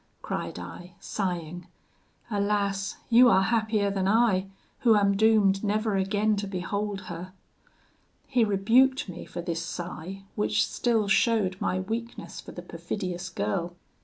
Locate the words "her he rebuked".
7.01-9.07